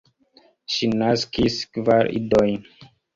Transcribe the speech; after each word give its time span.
Ŝi 0.75 0.87
naskis 1.01 1.57
kvar 1.75 2.09
idojn. 2.21 2.57